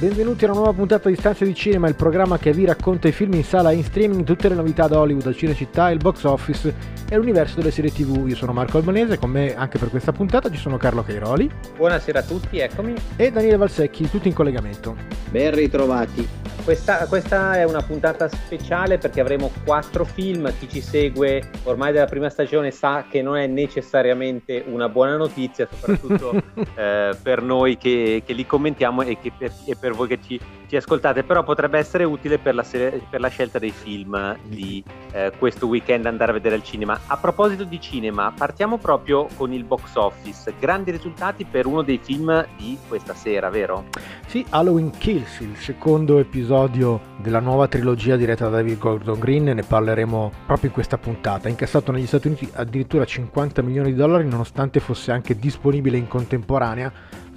[0.00, 3.12] Benvenuti a una nuova puntata di Stanze di Cinema, il programma che vi racconta i
[3.12, 6.24] film in sala e in streaming, tutte le novità da Hollywood, al Cinecittà, il box
[6.24, 6.74] office
[7.06, 8.26] e l'universo delle serie TV.
[8.26, 11.50] Io sono Marco Albanese, con me anche per questa puntata ci sono Carlo Cairoli.
[11.76, 12.94] Buonasera a tutti, eccomi.
[13.16, 14.96] E Daniele Valsecchi, tutti in collegamento.
[15.28, 16.26] Ben ritrovati.
[16.64, 20.52] Questa, questa, è una puntata speciale perché avremo quattro film.
[20.58, 25.66] Chi ci segue ormai dalla prima stagione sa che non è necessariamente una buona notizia,
[25.70, 26.32] soprattutto
[26.76, 30.76] eh, per noi che, che, li commentiamo e, per, e per voi che ci, ci,
[30.76, 31.22] ascoltate.
[31.22, 36.06] Però potrebbe essere utile per la, per la scelta dei film di eh, questo weekend
[36.06, 36.98] andare a vedere al cinema.
[37.06, 40.52] A proposito di cinema, partiamo proprio con il box office.
[40.58, 43.84] Grandi risultati per uno dei film di questa sera, vero?
[44.26, 49.44] Sì, Halloween Kills, il secondo episodio episodio della nuova trilogia diretta da David Gordon Green,
[49.44, 51.46] ne parleremo proprio in questa puntata.
[51.46, 56.08] Ha incassato negli Stati Uniti addirittura 50 milioni di dollari nonostante fosse anche disponibile in
[56.08, 56.90] contemporanea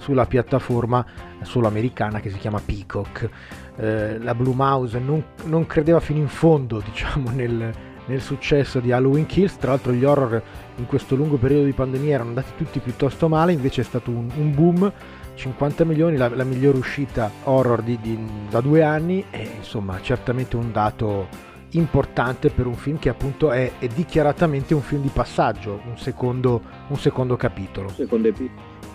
[0.04, 1.04] sulla piattaforma
[1.40, 3.28] solo americana che si chiama Peacock.
[3.76, 7.72] Eh, la Blue Mouse non, non, credeva fino in fondo diciamo, nel,
[8.04, 10.42] nel successo di Halloween Kills, tra l'altro gli horror
[10.76, 14.30] in questo lungo periodo di pandemia erano andati tutti piuttosto male, invece è stato un,
[14.36, 14.92] un boom
[15.36, 18.18] 50 milioni, la, la migliore uscita horror di, di,
[18.50, 23.72] da due anni e insomma certamente un dato importante per un film che appunto è,
[23.78, 27.88] è dichiaratamente un film di passaggio, un secondo, un secondo capitolo.
[27.88, 28.28] Secondo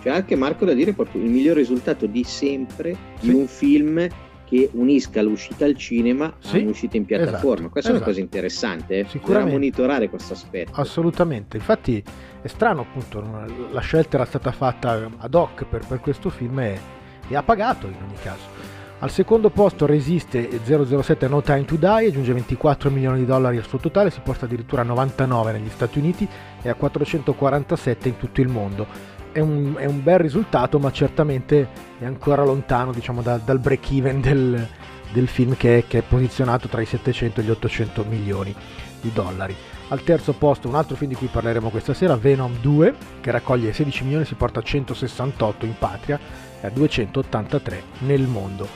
[0.00, 3.28] C'è anche Marco da dire proprio il miglior risultato di sempre sì.
[3.28, 4.08] di un film
[4.50, 7.52] che unisca l'uscita al cinema sì, a un'uscita in piattaforma.
[7.52, 7.94] Esatto, Questa esatto.
[7.94, 9.06] è una cosa interessante, eh?
[9.08, 9.52] Sicuramente.
[9.52, 10.72] monitorare questo aspetto.
[10.74, 12.02] Assolutamente, infatti
[12.42, 13.22] è strano appunto,
[13.70, 16.80] la scelta era stata fatta ad hoc per, per questo film e,
[17.28, 18.78] e, ha pagato in ogni caso.
[19.02, 23.66] Al secondo posto resiste 007 No Time to Die, aggiunge 24 milioni di dollari al
[23.66, 26.28] suo totale, si porta addirittura a 99 negli Stati Uniti
[26.60, 31.68] e a 447 in tutto il mondo è un, è un, bel risultato, ma certamente
[31.98, 34.66] è ancora lontano diciamo, da, dal break even del,
[35.12, 38.54] del film che è, che è, posizionato tra i 700 e gli 800 milioni
[39.00, 39.54] di dollari.
[39.88, 43.72] Al terzo posto un altro film di cui parleremo questa sera, Venom 2, che raccoglie
[43.72, 46.18] 16 milioni, si porta a 168 in patria
[46.60, 48.68] e a 283 nel mondo.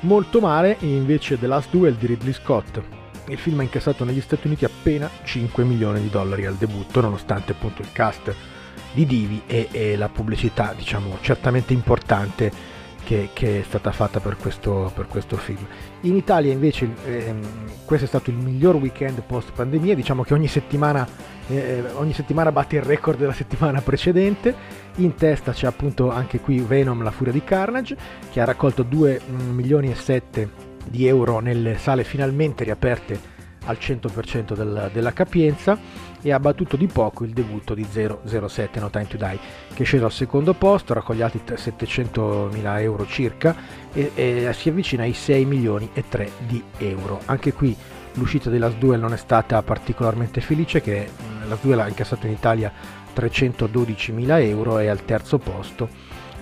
[0.00, 2.82] Molto male invece The Last Duel di Ridley Scott.
[3.28, 7.52] Il film ha incassato negli Stati Uniti appena 5 milioni di dollari al debutto, nonostante
[7.52, 8.34] appunto il cast
[8.96, 12.50] di Divi e, e la pubblicità diciamo certamente importante
[13.04, 15.64] che, che, è stata fatta per questo, per questo film.
[16.00, 17.40] In Italia invece ehm,
[17.84, 21.06] questo è stato il miglior weekend post pandemia, diciamo che ogni settimana,
[21.46, 24.54] eh, ogni settimana batte il record della settimana precedente,
[24.96, 27.96] in testa c'è appunto anche qui Venom, la furia di Carnage,
[28.32, 30.50] che ha raccolto 2 mm, milioni e 7
[30.88, 33.34] di euro nelle sale finalmente riaperte
[33.66, 35.78] al 100% del, della capienza
[36.22, 39.38] e ha battuto di poco il debutto di 007 No Time to Die
[39.74, 43.54] che è sceso al secondo posto, raccogliati 700 mila euro circa
[43.92, 47.20] e, e, si avvicina ai 6 milioni e 3 di euro.
[47.26, 47.76] Anche qui
[48.14, 51.08] l'uscita della Duel non è stata particolarmente felice che
[51.46, 52.72] la Duel ha incassato in Italia
[53.12, 55.88] 312 mila euro e al terzo posto,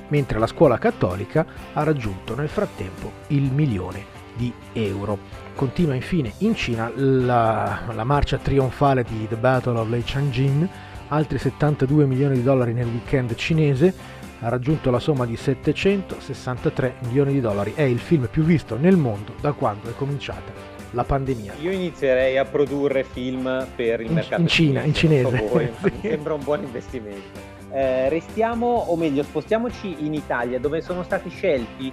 [0.08, 5.18] mentre la scuola cattolica ha raggiunto nel frattempo il milione di euro.
[5.54, 10.68] Continua infine in Cina la, la marcia trionfale di The Battle of Lei Changjin,
[11.08, 13.94] altri 72 milioni di dollari nel weekend cinese,
[14.40, 17.72] ha raggiunto la somma di 763 milioni di dollari.
[17.74, 21.54] È il film più visto nel mondo da quando è cominciata la pandemia.
[21.60, 25.48] Io inizierei a produrre film per il in, mercato in Cina, cinese, in cinese.
[25.48, 25.92] Voi, sì.
[25.92, 27.52] Mi sembra un buon investimento.
[27.70, 31.92] Eh, restiamo, o meglio, spostiamoci in Italia dove sono stati scelti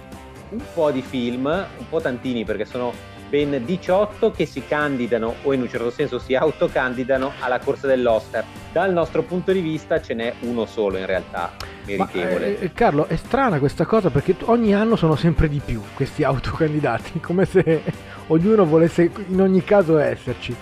[0.52, 2.92] un po' di film, un po' tantini perché sono
[3.32, 8.44] ben 18 che si candidano o in un certo senso si autocandidano alla corsa dell'Oscar.
[8.70, 11.52] Dal nostro punto di vista ce n'è uno solo in realtà
[11.86, 12.50] meritevole.
[12.50, 16.24] Ma, eh, Carlo, è strana questa cosa perché ogni anno sono sempre di più questi
[16.24, 17.82] autocandidati, come se
[18.26, 20.54] ognuno volesse in ogni caso esserci.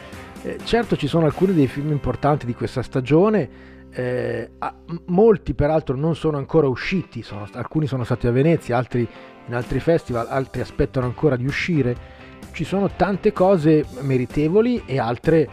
[0.43, 4.53] Eh, certo ci sono alcuni dei film importanti di questa stagione, eh,
[5.07, 9.07] molti peraltro non sono ancora usciti, sono, alcuni sono stati a Venezia, altri
[9.51, 12.19] in altri festival, altri aspettano ancora di uscire.
[12.53, 15.49] Ci sono tante cose meritevoli e altre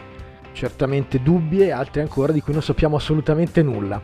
[0.52, 4.00] certamente dubbie, altre ancora di cui non sappiamo assolutamente nulla.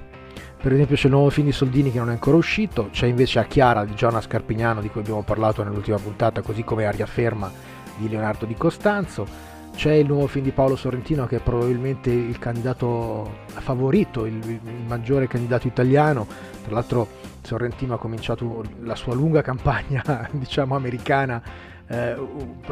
[0.60, 3.38] per esempio c'è il nuovo film di Soldini che non è ancora uscito, c'è invece
[3.38, 7.50] A Chiara di Giona Scarpignano di cui abbiamo parlato nell'ultima puntata, così come Aria Ferma
[7.96, 9.26] di Leonardo Di Costanzo,
[9.74, 14.84] c'è il nuovo film di Paolo Sorrentino che è probabilmente il candidato favorito, il, il
[14.86, 16.26] maggiore candidato italiano,
[16.64, 17.08] tra l'altro
[17.44, 20.02] Sorrentino ha cominciato la sua lunga campagna
[20.32, 21.42] diciamo americana
[21.86, 22.16] eh,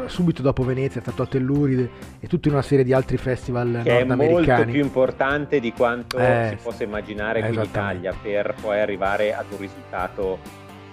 [0.06, 3.92] subito dopo Venezia è stato a Telluride e tutta una serie di altri festival che
[3.92, 4.44] nordamericani.
[4.44, 8.80] è molto più importante di quanto eh, si possa immaginare qui in Italia per poi
[8.80, 10.38] arrivare ad un risultato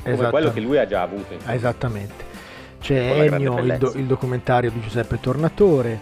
[0.03, 1.35] come quello che lui ha già avuto.
[1.45, 2.27] Esattamente.
[2.79, 5.99] C'è Ennio, il, do, il, documentario di Giuseppe Tornatore,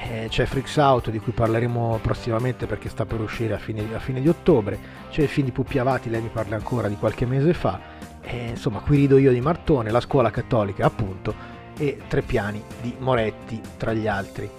[0.00, 3.98] eh, c'è Freaks Out di cui parleremo prossimamente perché sta per uscire a fine, a
[3.98, 4.78] fine di ottobre,
[5.10, 7.80] c'è il film di Puppi Avati, lei mi parla ancora di qualche mese fa,
[8.20, 12.94] eh, insomma qui rido io di Martone, la scuola cattolica appunto, e Tre piani di
[12.98, 14.50] Moretti tra gli altri.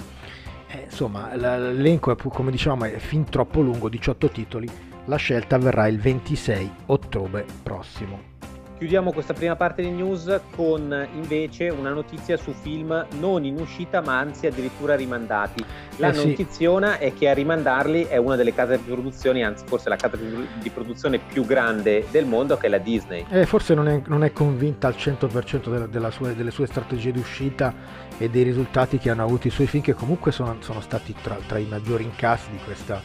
[0.67, 4.69] Eh, insomma, l'elenco è, come dicevamo è fin troppo lungo, 18 titoli,
[5.05, 8.37] la scelta avverrà il 26 ottobre prossimo.
[8.79, 13.99] Chiudiamo questa prima parte di news con invece una notizia su film non in uscita
[13.99, 15.61] ma anzi addirittura rimandati.
[15.97, 17.03] La eh notiziona sì.
[17.03, 20.69] è che a rimandarli è una delle case di produzione, anzi forse la casa di
[20.69, 23.25] produzione più grande del mondo che è la Disney.
[23.29, 27.11] Eh, forse non è, non è, convinta al 100% della, della sua, delle sue strategie
[27.11, 27.73] di uscita
[28.17, 31.37] e dei risultati che hanno avuto i suoi film che comunque sono, sono stati tra,
[31.45, 33.01] tra, i maggiori incassi di, questa,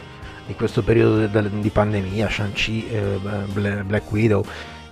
[0.46, 3.18] di questo periodo di, di pandemia, Shang-Chi, eh,
[3.82, 4.44] Black Widow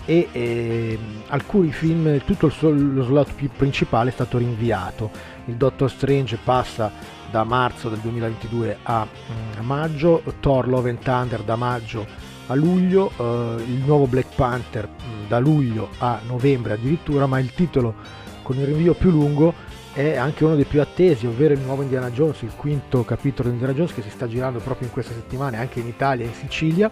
[0.05, 5.11] e eh, alcuni film, tutto suo, lo slot principale è stato rinviato.
[5.47, 6.91] Il Doctor Strange passa
[7.31, 12.07] da marzo del 2022 a, mm, a maggio, Thor Love and Thunder da maggio
[12.47, 17.53] a luglio, eh, il nuovo Black Panther mm, da luglio a novembre addirittura, ma il
[17.53, 17.95] titolo
[18.43, 19.55] con il rinvio più lungo
[19.93, 23.55] è anche uno dei più attesi, ovvero il nuovo Indiana Jones, il quinto capitolo di
[23.55, 26.35] Indiana Jones che si sta girando proprio in queste settimane anche in Italia e in
[26.35, 26.91] Sicilia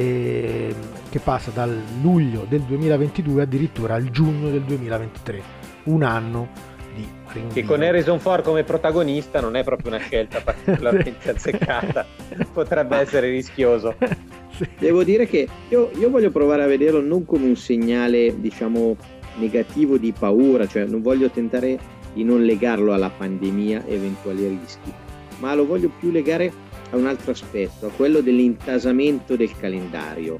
[0.00, 0.72] e
[1.10, 5.42] che passa dal luglio del 2022 addirittura al giugno del 2023,
[5.84, 6.48] un anno
[6.94, 7.52] di rinvio.
[7.52, 12.06] Che con Harrison Ford come protagonista non è proprio una scelta particolarmente azzeccata,
[12.52, 13.96] potrebbe essere rischioso.
[14.78, 18.96] Devo dire che io, io voglio provare a vederlo non come un segnale, diciamo,
[19.38, 21.76] negativo di paura, cioè non voglio tentare
[22.12, 24.92] di non legarlo alla pandemia e eventuali rischi,
[25.40, 30.38] ma lo voglio più legare a un altro aspetto, a quello dell'intasamento del calendario,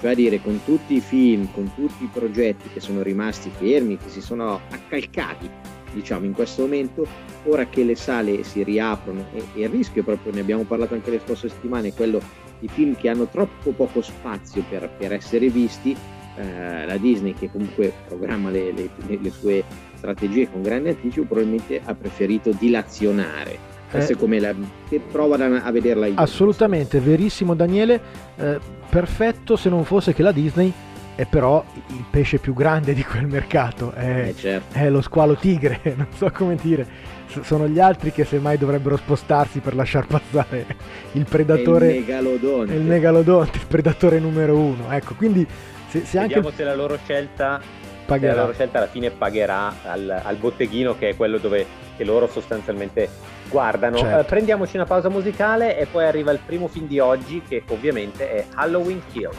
[0.00, 3.96] cioè a dire con tutti i film, con tutti i progetti che sono rimasti fermi,
[3.96, 5.48] che si sono accalcati,
[5.92, 7.06] diciamo in questo momento,
[7.44, 11.10] ora che le sale si riaprono e, e il rischio proprio, ne abbiamo parlato anche
[11.10, 12.20] le scorse settimane, è quello
[12.58, 15.96] di film che hanno troppo poco spazio per, per essere visti,
[16.36, 18.90] eh, la Disney che comunque programma le, le,
[19.20, 19.64] le sue
[19.94, 24.54] strategie con grande anticipo probabilmente ha preferito dilazionare questa eh, come la,
[24.88, 26.14] che prova a vederla io.
[26.16, 28.00] Assolutamente, verissimo Daniele,
[28.36, 30.72] eh, perfetto se non fosse che la Disney
[31.14, 34.76] è però il pesce più grande di quel mercato, è, eh certo.
[34.76, 37.14] è lo squalo tigre, non so come dire.
[37.42, 40.66] Sono gli altri che semmai dovrebbero spostarsi per lasciar passare
[41.12, 41.92] il predatore.
[41.92, 42.74] il megalodonte.
[42.74, 44.90] Il megalodonte, il predatore numero uno.
[44.90, 45.46] Ecco, quindi
[45.88, 46.56] se, se Vediamo anche...
[46.56, 47.60] se la loro scelta
[48.06, 48.34] pagherà.
[48.34, 51.66] la loro scelta alla fine pagherà al, al botteghino che è quello dove
[51.98, 53.08] loro sostanzialmente
[53.48, 53.98] guardano.
[53.98, 54.20] Certo.
[54.20, 58.30] Uh, prendiamoci una pausa musicale e poi arriva il primo film di oggi che ovviamente
[58.30, 59.30] è Halloween Kill.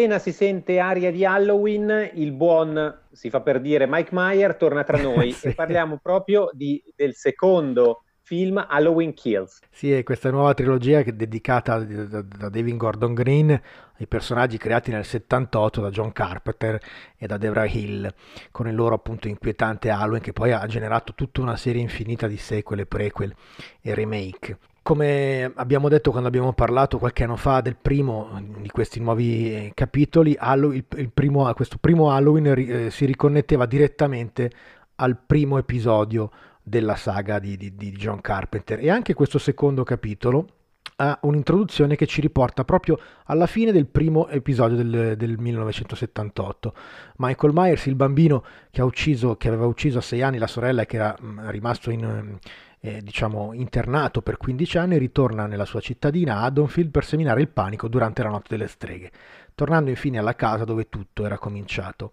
[0.00, 4.82] Appena si sente aria di Halloween, il buon, si fa per dire, Mike Meyer torna
[4.82, 5.48] tra noi sì.
[5.48, 9.58] e parliamo proprio di, del secondo film Halloween Kills.
[9.70, 14.56] Sì, è questa nuova trilogia che è dedicata da, da David Gordon Green ai personaggi
[14.56, 16.80] creati nel 78 da John Carpenter
[17.18, 18.10] e da Debra Hill,
[18.50, 22.38] con il loro appunto inquietante Halloween che poi ha generato tutta una serie infinita di
[22.38, 23.34] sequel, prequel
[23.82, 24.56] e remake.
[24.90, 29.70] Come abbiamo detto quando abbiamo parlato qualche anno fa del primo di questi nuovi eh,
[29.72, 34.50] capitoli, il primo, questo primo Halloween eh, si riconnetteva direttamente
[34.96, 40.46] al primo episodio della saga di, di, di John Carpenter e anche questo secondo capitolo
[40.96, 46.74] ha un'introduzione che ci riporta proprio alla fine del primo episodio del, del, 1978.
[47.18, 50.86] Michael Myers, il bambino che, ucciso, che, aveva ucciso a sei anni la sorella e
[50.86, 52.38] che era mm, rimasto in,
[52.80, 57.88] eh, diciamo, internato per 15 anni, ritorna nella sua cittadina Haddonfield per seminare il panico
[57.88, 59.10] durante la notte delle streghe
[59.60, 62.12] tornando infine alla casa dove tutto era cominciato.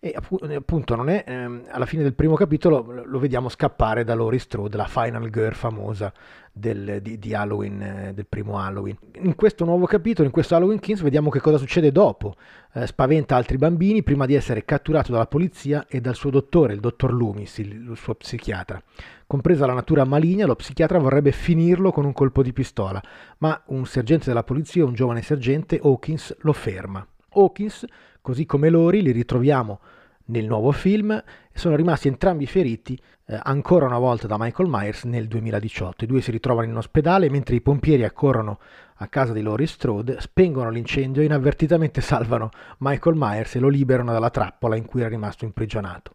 [0.00, 4.38] E appunto non è, ehm, alla fine del primo capitolo lo vediamo scappare da Laurie
[4.38, 6.10] Strode, la final girl famosa
[6.58, 8.96] del, di, di, Halloween, eh, del primo Halloween.
[9.20, 12.34] In questo nuovo capitolo, in questo Halloween Kings, vediamo che cosa succede dopo.
[12.72, 16.80] Eh, spaventa altri bambini prima di essere catturato dalla polizia e dal suo dottore, il
[16.80, 18.82] dottor Loomis, il, il suo psichiatra.
[19.26, 23.02] Compresa la natura maligna, lo psichiatra vorrebbe finirlo con un colpo di pistola,
[23.38, 27.06] ma un sergente della polizia, un giovane sergente, Hawkins, lo ferma.
[27.30, 27.84] Hawkins,
[28.22, 29.80] così come Lori, li ritroviamo
[30.26, 35.26] nel nuovo film sono rimasti entrambi feriti eh, ancora una volta da Michael Myers nel
[35.26, 36.04] 2018.
[36.04, 38.58] I due si ritrovano in ospedale mentre i pompieri accorrono
[38.98, 44.12] a casa di Laurie Strode, spengono l'incendio e inavvertitamente salvano Michael Myers e lo liberano
[44.12, 46.12] dalla trappola in cui era rimasto imprigionato.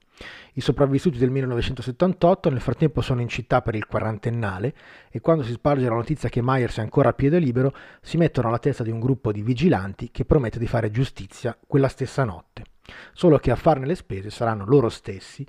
[0.54, 4.74] I sopravvissuti del 1978 nel frattempo sono in città per il quarantennale
[5.10, 8.50] e quando si sparge la notizia che Myers è ancora a piede libero si mettono
[8.50, 12.71] alla testa di un gruppo di vigilanti che promette di fare giustizia quella stessa notte.
[13.14, 15.46] Solo che a farne le spese saranno loro stessi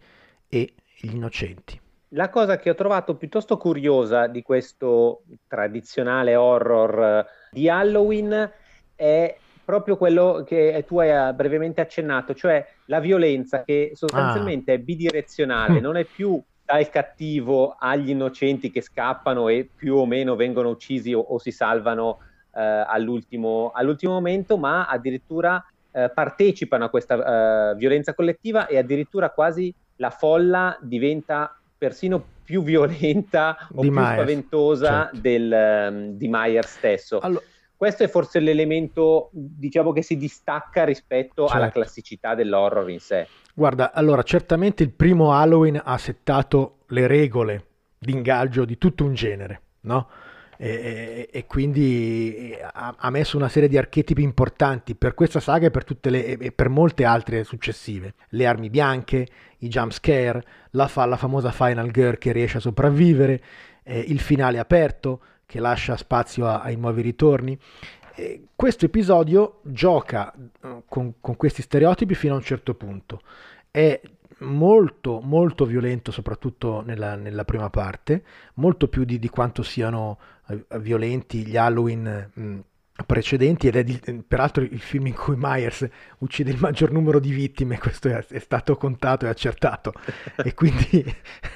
[0.48, 1.80] e gli innocenti.
[2.14, 8.50] La cosa che ho trovato piuttosto curiosa di questo tradizionale horror di Halloween
[8.94, 14.74] è proprio quello che tu hai eh, brevemente accennato, cioè la violenza che sostanzialmente ah.
[14.74, 20.36] è bidirezionale, non è più dal cattivo agli innocenti che scappano e più o meno
[20.36, 22.18] vengono uccisi o, o si salvano
[22.54, 29.30] eh, all'ultimo, all'ultimo, momento, ma addirittura eh, partecipano a questa eh, violenza collettiva e addirittura
[29.30, 35.20] quasi la folla diventa persino più violenta o di più Myers, spaventosa certo.
[35.20, 37.18] del, um, di Meyer stesso.
[37.20, 37.44] Allora,
[37.76, 41.52] questo è forse l'elemento, diciamo, che si distacca rispetto certo.
[41.52, 43.26] alla classicità dell'horror in sé.
[43.54, 47.64] Guarda, allora, certamente il primo Halloween ha settato le regole
[47.98, 50.08] di ingaggio di tutto un genere, no?
[50.64, 55.70] E, e, quindi ha, ha, messo una serie di archetipi importanti per questa saga e
[55.72, 58.14] per, le, e per molte altre successive.
[58.28, 59.26] Le armi bianche,
[59.58, 63.42] i jump scare, la, fa, la famosa final girl che riesce a sopravvivere,
[63.82, 67.58] eh, il finale aperto, che lascia spazio a, ai nuovi ritorni.
[68.14, 73.22] E questo episodio gioca eh, con, con, questi stereotipi fino a un certo punto.
[73.68, 74.00] È
[74.42, 78.22] molto, molto violento, soprattutto nella, nella prima parte,
[78.54, 80.18] molto più di, di quanto siano
[80.78, 82.30] violenti gli Halloween.
[82.32, 82.58] Mh,
[83.06, 87.32] precedenti ed è di, peraltro il film in cui Myers uccide il maggior numero di
[87.32, 89.92] vittime, questo è, è stato contato e accertato
[90.36, 91.04] e quindi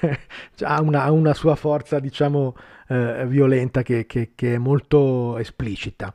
[0.62, 2.56] ha, una, una, sua forza diciamo
[2.88, 6.12] eh, violenta che, che, che, è molto esplicita.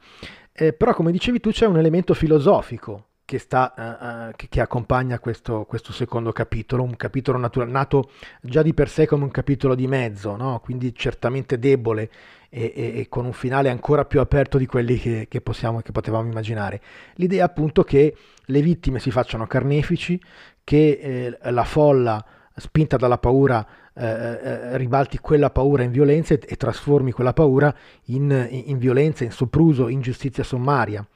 [0.51, 5.17] Eh, però come dicevi tu c'è un elemento filosofico che, sta, uh, che, che accompagna
[5.17, 8.11] questo, questo, secondo capitolo, un capitolo natura- nato
[8.41, 10.59] già di per sé come un capitolo di mezzo, no?
[10.61, 12.09] quindi certamente debole
[12.49, 15.93] e, e, e, con un finale ancora più aperto di quelli che, che, possiamo, che
[15.93, 16.81] potevamo immaginare.
[17.15, 20.21] L'idea appunto che le vittime si facciano carnefici,
[20.65, 22.21] che eh, la folla
[22.53, 27.73] spinta dalla paura eh, eh, ribalti quella paura in violenza e, e trasformi quella paura
[28.07, 31.07] in, in, in, violenza, in sopruso, in giustizia sommaria.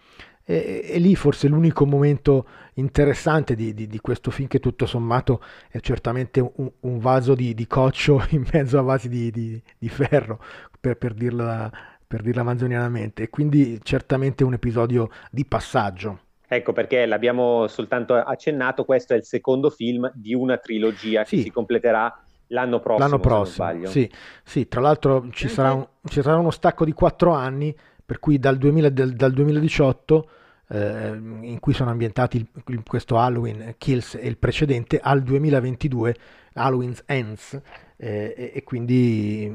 [0.47, 5.41] E, e lì forse l'unico momento interessante di, di, di, questo film che tutto sommato
[5.69, 10.39] è certamente un, un vaso di, di, coccio in mezzo a vasi di, ferro,
[10.79, 11.71] per, per, dirla,
[12.05, 13.23] per dirla manzonianamente.
[13.23, 16.19] E quindi certamente un episodio di passaggio.
[16.47, 21.37] Ecco perché l'abbiamo soltanto accennato, questo è il secondo film di una trilogia sì.
[21.37, 23.07] che si completerà l'anno prossimo.
[23.07, 24.09] L'anno prossimo, sì,
[24.43, 27.75] sì, tra l'altro ci sarà, un, ci sarà, uno stacco di quattro anni,
[28.05, 30.29] per cui dal, 2000, dal, dal 2018,
[30.67, 31.09] eh,
[31.41, 36.15] in cui sono ambientati il, questo Halloween Kills e il precedente, al 2022
[36.53, 37.59] Halloween Ends,
[37.97, 39.51] eh, e, e, quindi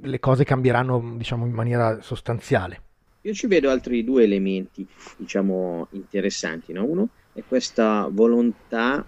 [0.00, 2.82] le cose cambieranno diciamo in maniera sostanziale.
[3.22, 6.72] Io ci vedo altri due elementi, diciamo, interessanti.
[6.72, 6.84] No?
[6.84, 9.04] Uno è questa volontà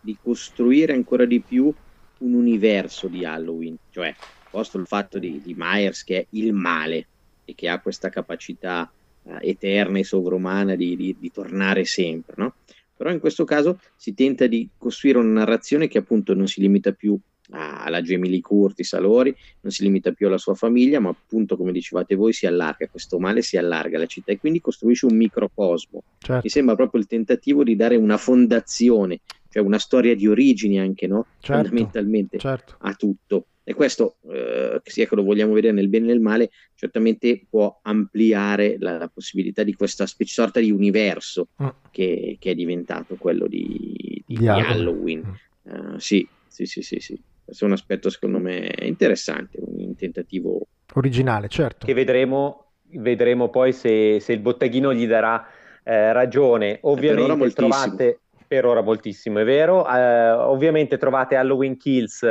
[0.00, 1.72] di costruire ancora di più
[2.18, 4.14] un universo di Halloween, cioè
[4.50, 7.06] posto il fatto di, di Myers che è il male
[7.48, 8.90] e che ha questa capacità
[9.22, 12.54] uh, eterna e sovrumana di, di, di tornare sempre, no?
[12.94, 16.92] Però in questo caso si tenta di costruire una narrazione che appunto non si limita
[16.92, 17.18] più
[17.50, 21.56] alla Jamie Lee Curtis, a Lori, non si limita più alla sua famiglia, ma appunto,
[21.56, 25.16] come dicevate voi, si allarga, questo male si allarga alla città e quindi costruisce un
[25.16, 26.02] microcosmo.
[26.18, 26.42] Certo.
[26.42, 31.06] Mi sembra proprio il tentativo di dare una fondazione, cioè una storia di origini anche,
[31.06, 31.26] no?
[31.38, 31.68] Certo.
[31.68, 32.76] Fondamentalmente certo.
[32.80, 33.46] a tutto.
[33.68, 37.80] E questo, eh, sia che lo vogliamo vedere nel bene e nel male, certamente può
[37.82, 41.68] ampliare la, la possibilità di questa specie, sorta di universo mm.
[41.90, 45.22] che, che, è diventato quello di, di, di Halloween.
[45.68, 45.92] Mm.
[45.92, 47.20] Uh, sì, sì, sì, sì, sì.
[47.44, 51.84] Questo è un aspetto secondo me interessante, un tentativo originale, certo.
[51.84, 55.46] Che vedremo, vedremo poi se, se, il botteghino gli darà
[55.84, 56.78] eh, ragione.
[56.84, 59.82] Ovviamente per trovate per ora moltissimo, è vero.
[59.82, 62.24] Uh, ovviamente trovate Halloween Kills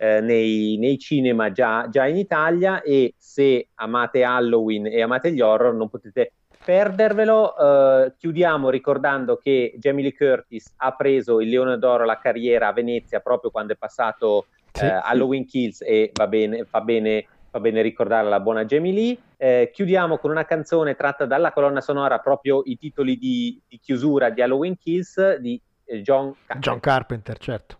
[0.00, 5.40] uh, nei, nei, cinema già, già, in Italia e se amate Halloween e amate gli
[5.40, 6.32] horror non potete
[6.64, 7.54] perdervelo.
[7.56, 12.72] Uh, chiudiamo ricordando che Jamie Lee Curtis ha preso il Leone d'Oro alla carriera a
[12.72, 17.82] Venezia proprio quando è passato sì, Halloween Kills e va bene, fa bene fa bene
[17.82, 19.18] ricordare la buona Jamie Lee.
[19.36, 24.30] Eh, chiudiamo con una canzone tratta dalla colonna sonora, proprio i titoli di, di chiusura
[24.30, 26.60] di Halloween Kills di eh, John Carpenter.
[26.60, 27.78] John Carpenter, certo.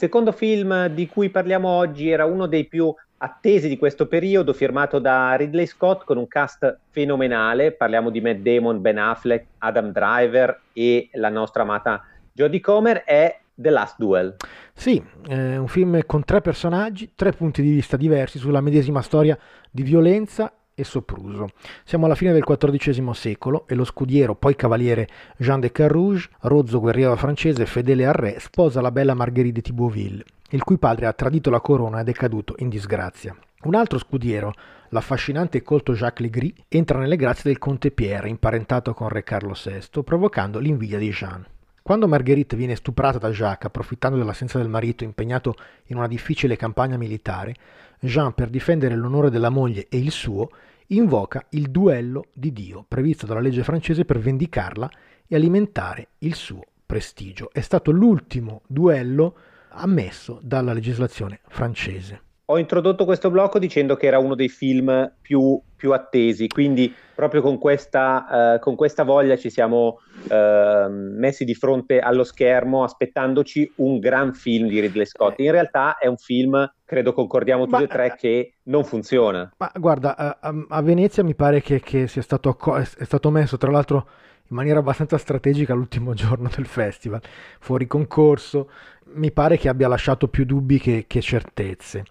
[0.00, 4.98] Secondo film di cui parliamo oggi era uno dei più attesi di questo periodo, firmato
[4.98, 7.72] da Ridley Scott con un cast fenomenale.
[7.72, 13.04] Parliamo di Matt Damon, Ben Affleck, Adam Driver e la nostra amata Jodie Comer.
[13.04, 14.36] È The Last Duel.
[14.72, 19.38] Sì, è un film con tre personaggi, tre punti di vista diversi sulla medesima storia
[19.70, 21.50] di violenza e sopruso.
[21.84, 26.80] Siamo alla fine del XIV secolo e lo scudiero, poi cavaliere Jean de Carrouge, rozzo
[26.80, 31.12] guerriero francese fedele al re, sposa la bella Marguerite de Thibauville, il cui padre ha
[31.12, 33.36] tradito la corona ed è caduto in disgrazia.
[33.62, 34.54] Un altro scudiero,
[34.88, 39.52] l'affascinante e colto Jacques Legris, entra nelle grazie del conte Pierre, imparentato con re Carlo
[39.52, 41.46] VI, provocando l'invidia di Jean.
[41.82, 46.96] Quando Marguerite viene stuprata da Jacques, approfittando dell'assenza del marito impegnato in una difficile campagna
[46.96, 47.54] militare,
[47.98, 50.50] Jean, per difendere l'onore della moglie e il suo,
[50.90, 54.90] invoca il duello di Dio, previsto dalla legge francese per vendicarla
[55.26, 57.50] e alimentare il suo prestigio.
[57.52, 59.36] È stato l'ultimo duello
[59.70, 65.60] ammesso dalla legislazione francese ho introdotto questo blocco dicendo che era uno dei film più,
[65.76, 71.54] più attesi, quindi proprio con questa, uh, con questa voglia ci siamo uh, messi di
[71.54, 75.38] fronte allo schermo aspettandoci un gran film di Ridley Scott.
[75.38, 79.48] In realtà è un film, credo concordiamo tutti e tre, che non funziona.
[79.56, 80.36] Ma guarda, a,
[80.68, 84.08] a Venezia mi pare che, che sia stato, è stato messo, tra l'altro
[84.50, 87.20] in maniera abbastanza strategica l'ultimo giorno del festival,
[87.58, 88.68] fuori concorso,
[89.12, 92.04] mi pare che abbia lasciato più dubbi che, che, certezze.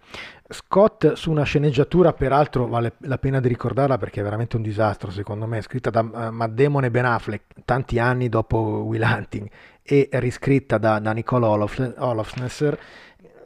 [0.50, 5.12] Scott su una sceneggiatura, peraltro vale la pena di ricordarla perché è veramente un disastro
[5.12, 9.48] secondo me, scritta da uh, Matt Damon e Ben Affleck tanti anni dopo Will Hunting
[9.84, 12.80] e riscritta da, da Nicole Olof, Olofsnesser,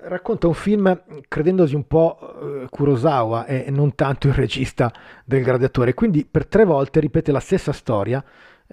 [0.04, 4.92] racconta un film credendosi un po' uh, Kurosawa e non tanto il regista
[5.26, 8.24] del Gladiatore, quindi per tre volte ripete la stessa storia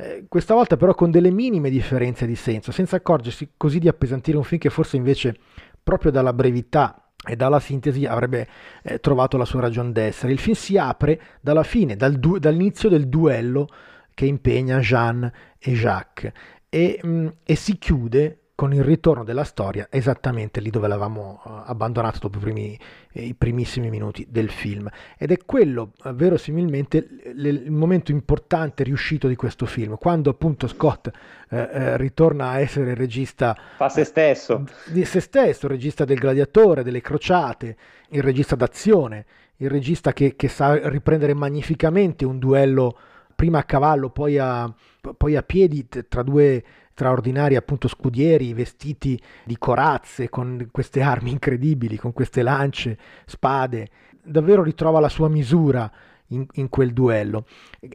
[0.01, 4.37] eh, questa volta però con delle minime differenze di senso, senza accorgersi così di appesantire
[4.37, 5.37] un film che forse invece
[5.83, 8.49] proprio dalla brevità e dalla sintesi avrebbe
[8.83, 10.33] eh, trovato la sua ragione d'essere.
[10.33, 13.69] Il film si apre dalla fine, dal du- dall'inizio del duello
[14.15, 16.33] che impegna Jean e Jacques
[16.69, 21.41] e, mh, mm, e si chiude con il ritorno della storia esattamente lì dove l'avevamo
[21.43, 22.79] uh, abbandonato dopo i, primi,
[23.11, 24.87] eh, i, primissimi minuti del film.
[25.17, 31.07] Ed è quello, uh, verosimilmente, il momento importante riuscito di questo film, quando appunto Scott
[31.07, 31.57] uh,
[31.95, 33.57] ritorna a essere il regista...
[33.77, 34.67] Fa se stesso.
[34.89, 37.77] Di se stesso, il regista del gladiatore, delle crociate,
[38.11, 39.25] il regista d'azione,
[39.57, 42.95] il regista che, che sa riprendere magnificamente un duello
[43.35, 44.71] prima a cavallo, poi a,
[45.17, 51.97] poi a piedi tra due straordinari appunto scudieri vestiti di corazze con queste armi incredibili,
[51.97, 53.89] con queste lance, spade,
[54.23, 55.91] davvero ritrova la sua misura
[56.29, 57.47] in, in quel duello,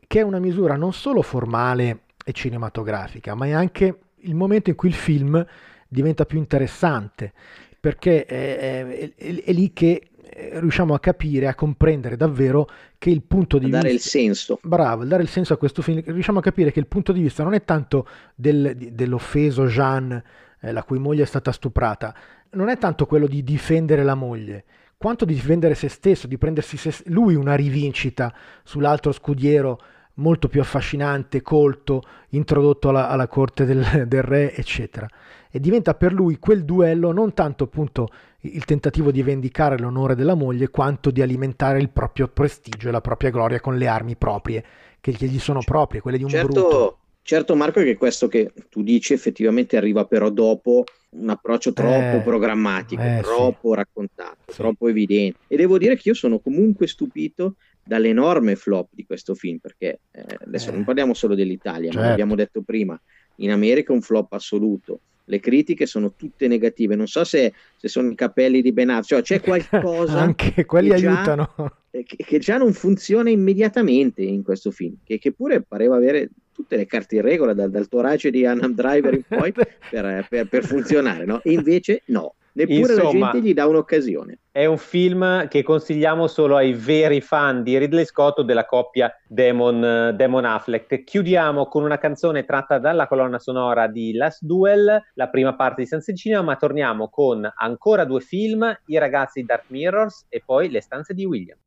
[0.07, 4.75] che è una misura non solo formale e cinematografica, ma è anche il momento in
[4.75, 5.45] cui il film
[5.87, 7.33] diventa più interessante,
[7.79, 13.21] perché è, è, è, è lì che riusciamo a capire, a comprendere davvero che il
[13.21, 14.17] punto di a dare vista...
[14.17, 14.59] il senso.
[14.61, 16.01] Bravo, dare il senso a questo film.
[16.05, 20.21] Riusciamo a capire che il punto di vista non è tanto del, dell'offeso Jean,
[20.59, 22.13] eh, la cui moglie è stata stuprata,
[22.51, 24.65] non è tanto quello di difendere la moglie,
[24.97, 26.93] quanto di difendere se stesso, di prendersi se...
[27.05, 29.79] lui una rivincita sull'altro scudiero
[30.15, 35.07] molto più affascinante, colto, introdotto alla, alla corte del, del re, eccetera
[35.55, 38.09] e diventa per lui quel duello non tanto appunto
[38.41, 42.99] il tentativo di vendicare l'onore della moglie quanto di alimentare il proprio prestigio e la
[42.99, 44.61] propria gloria con le armi proprie
[44.99, 46.97] che gli sono proprie, quelle di un certo, bruto.
[47.21, 52.21] Certo Marco che questo che tu dici effettivamente arriva però dopo un approccio troppo eh,
[52.21, 53.75] programmatico, eh, troppo sì.
[53.77, 54.57] raccontato, sì.
[54.57, 55.39] troppo evidente.
[55.47, 60.37] E devo dire che io sono comunque stupito dall'enorme flop di questo film, perché eh,
[60.45, 60.83] adesso non eh.
[60.83, 61.99] parliamo solo dell'Italia, certo.
[61.99, 62.99] ma l'abbiamo detto prima,
[63.37, 66.95] in America è un flop assoluto le critiche sono tutte negative.
[66.95, 70.95] Non so se, se sono i capelli di Benazzo, cioè c'è qualcosa anche quelli che
[70.95, 75.61] aiutano già, eh, che, che, già non funziona immediatamente in questo film, che, che, pure
[75.61, 79.51] pareva avere tutte le carte in regola dal, dal torace di Annam Driver in poi
[79.51, 81.41] per, per, per funzionare, no?
[81.43, 82.35] E invece no.
[82.55, 84.39] Neppure Insomma, la gente gli dà un'occasione.
[84.49, 89.13] È un film che consigliamo solo ai veri fan di Ridley Scott o della coppia
[89.27, 91.03] Demon, Demon Affleck.
[91.03, 95.87] Chiudiamo con una canzone tratta dalla colonna sonora di Last Duel, la prima parte di
[95.87, 100.69] Senza Cinema, ma torniamo con ancora due film, I ragazzi di Dark Mirrors e poi
[100.69, 101.57] Le stanze di William.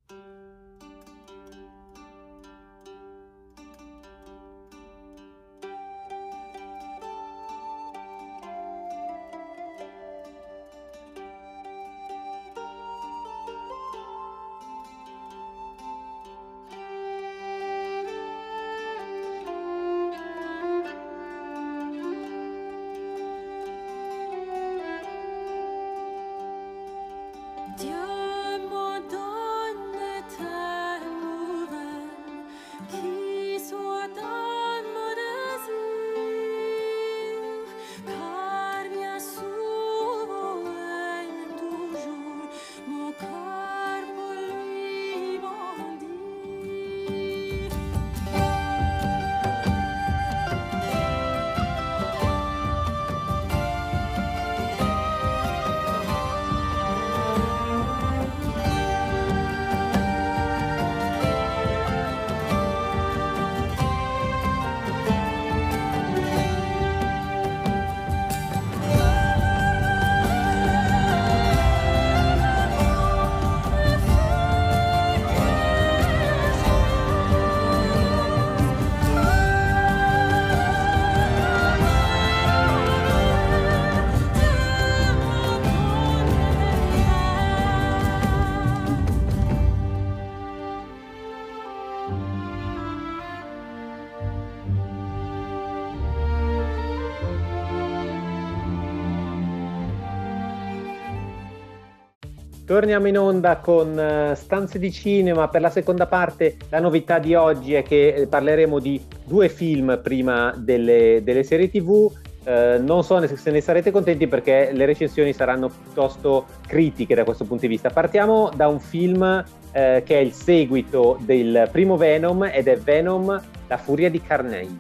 [102.69, 105.49] Torniamo in onda con uh, Stanze di Cinema.
[105.49, 109.99] Per la seconda parte la novità di oggi è che eh, parleremo di due film
[110.03, 111.89] prima delle, delle serie TV.
[111.89, 117.47] Uh, non so se ne sarete contenti perché le recensioni saranno piuttosto critiche da questo
[117.47, 117.89] punto di vista.
[117.89, 123.43] Partiamo da un film uh, che è il seguito del primo Venom ed è Venom,
[123.67, 124.77] la furia di Carnage.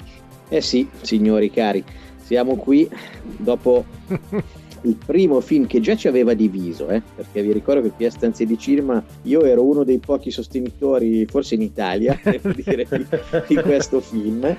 [0.50, 1.82] Eh sì, signori cari,
[2.18, 2.86] siamo qui
[3.38, 3.86] dopo
[4.82, 8.10] il primo film che già ci aveva diviso, eh, perché vi ricordo che qui a
[8.10, 13.06] Stanze di Cinema io ero uno dei pochi sostenitori, forse in Italia, dire, di,
[13.46, 14.56] di, questo film,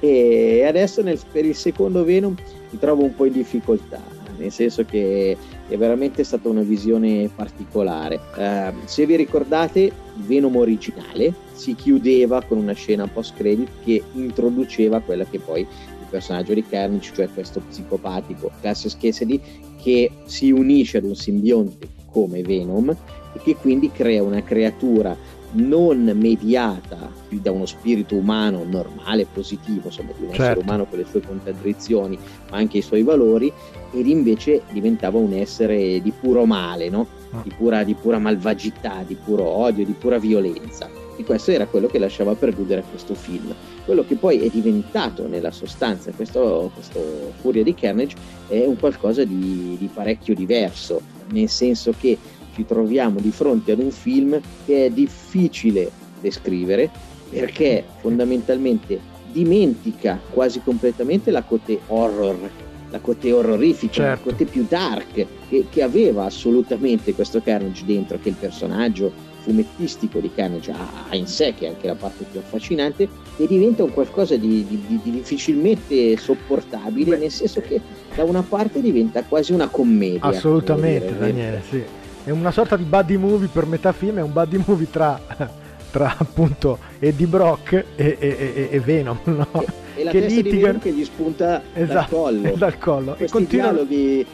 [0.00, 2.34] e adesso nel, per il secondo Venom
[2.70, 4.00] mi trovo un po' in difficoltà,
[4.38, 5.36] nel senso che
[5.68, 8.20] è veramente stata una visione particolare.
[8.36, 15.24] Uh, se vi ricordate, Venom originale si chiudeva con una scena post-credit che introduceva quella
[15.24, 15.66] che poi
[16.10, 19.40] personaggio di Carnage, cioè questo psicopatico Cassius Cassidy,
[19.80, 25.16] che si unisce ad un simbionte come Venom e che quindi crea una creatura
[25.52, 30.42] non mediata da uno spirito umano normale, positivo, insomma, di un certo.
[30.42, 32.18] essere umano con le sue contraddizioni,
[32.50, 33.52] ma anche i suoi valori,
[33.92, 37.06] ed invece diventava un essere di puro male, no?
[37.30, 37.40] Ah.
[37.42, 40.99] di, pura, di pura malvagità, di puro odio, di pura violenza.
[41.20, 43.54] E questo era quello che lasciava perdere questo film.
[43.84, 48.16] Quello che poi è diventato nella sostanza, questo, questo Furia di Carnage,
[48.48, 51.02] è un qualcosa di, di parecchio diverso,
[51.32, 52.16] nel senso che
[52.54, 55.90] ci troviamo di fronte ad un film che è difficile
[56.22, 56.88] descrivere
[57.28, 58.98] perché fondamentalmente
[59.30, 62.50] dimentica quasi completamente la cote horror,
[62.90, 64.24] la cote horrorifica, certo.
[64.24, 70.20] la cote più dark che, che, aveva assolutamente questo Carnage dentro, che il personaggio fumettistico
[70.20, 73.92] di Carnage ha, in sé, che è anche la parte più affascinante, e diventa un
[73.92, 77.18] qualcosa di, di, di difficilmente sopportabile, Beh.
[77.18, 77.80] nel senso che
[78.14, 80.20] da una parte diventa quasi una commedia.
[80.22, 84.62] Assolutamente, Daniele, sì è una sorta di buddy movie per metà film, è un buddy
[84.64, 85.18] movie tra,
[85.90, 89.64] tra appunto Eddie Brock e, e, e, e Venom, no?
[89.94, 92.56] E, la che litigano che gli spunta esatto, dal collo.
[92.56, 93.16] Dal collo.
[93.16, 94.26] E continuano, e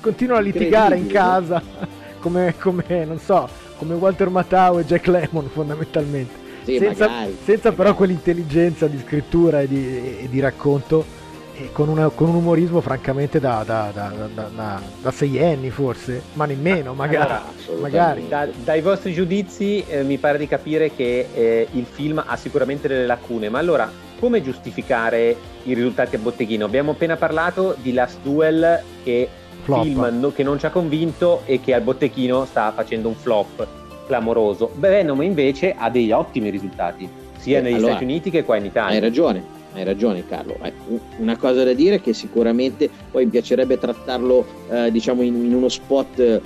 [0.00, 1.62] continuano a litigare in casa
[2.20, 6.42] come, come, non so, come Walter Matthau e Jack Lemmon fondamentalmente.
[6.64, 7.74] Sì, senza, magari, senza magari.
[7.76, 11.22] però quell'intelligenza di scrittura e di, e di racconto
[11.72, 16.94] con, una, con, un umorismo francamente da, da, da, da, sei anni forse, ma nemmeno
[16.94, 17.16] magari.
[17.16, 17.42] Allora,
[17.80, 18.54] magari.
[18.64, 23.06] dai vostri giudizi eh, mi pare di capire che eh, il film ha sicuramente delle
[23.06, 26.64] lacune, ma allora come giustificare i risultati a botteghino?
[26.64, 29.28] Abbiamo appena parlato di Last Duel che
[29.64, 29.82] flop.
[29.82, 33.66] film che non ci ha convinto e che al botteghino sta facendo un flop
[34.06, 34.70] clamoroso.
[34.76, 38.66] Venom invece ha degli ottimi risultati, sia eh, negli allora, Stati Uniti che qua in
[38.66, 38.94] Italia.
[38.94, 40.56] Hai ragione, hai ragione Carlo.
[41.18, 45.54] Una cosa da dire è che sicuramente poi mi piacerebbe trattarlo eh, diciamo in, in,
[45.54, 46.40] uno spot eh,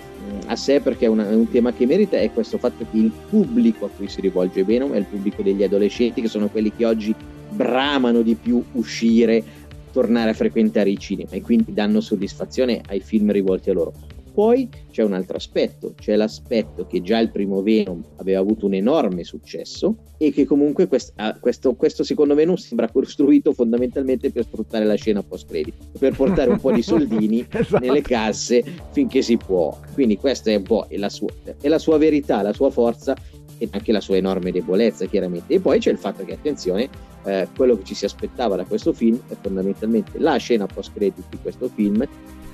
[0.46, 3.12] a sé perché è, una, è, un tema che merita è questo fatto che il
[3.28, 6.84] pubblico a cui si rivolge Venom è il pubblico degli adolescenti che sono quelli che
[6.84, 7.14] oggi
[7.50, 9.42] bramano di più uscire,
[9.98, 13.92] tornare a frequentare i cinema e quindi danno soddisfazione ai film rivolti a loro.
[14.32, 18.74] Poi c'è un altro aspetto, c'è l'aspetto che già il primo Venom aveva avuto un
[18.74, 24.44] enorme successo e che comunque quest- ah, questo, questo, secondo Venom sembra costruito fondamentalmente per
[24.44, 27.84] sfruttare la scena post-credit, per portare un po' di soldini esatto.
[27.84, 29.76] nelle casse finché si può.
[29.94, 31.30] Quindi questa è un po' la sua,
[31.60, 33.16] è la sua verità, la sua forza
[33.58, 35.54] e anche la sua enorme debolezza chiaramente.
[35.54, 36.88] E poi c'è il fatto che, attenzione,
[37.24, 41.38] eh, quello che ci si aspettava da questo film è fondamentalmente la scena post-credit di
[41.42, 42.06] questo film